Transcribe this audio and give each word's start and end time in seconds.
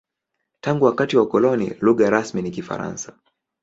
Tangu 0.61 0.85
wakati 0.85 1.17
wa 1.17 1.23
ukoloni, 1.23 1.77
lugha 1.81 2.09
rasmi 2.09 2.41
ni 2.41 2.51
Kifaransa. 2.51 3.13